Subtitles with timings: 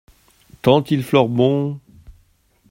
[0.63, 1.79] Tant il fleure bon!